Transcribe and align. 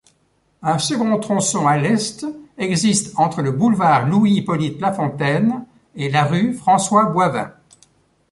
Un 0.63 0.79
second 0.79 1.19
tronçon 1.19 1.67
à 1.67 1.77
l'est 1.77 2.25
existe 2.57 3.13
entre 3.19 3.43
le 3.43 3.51
Boulevard 3.51 4.07
Louis-Hippolyte-Lafontaine 4.09 5.63
et 5.95 6.09
la 6.09 6.23
rue 6.23 6.55
François-Boivin. 6.55 7.51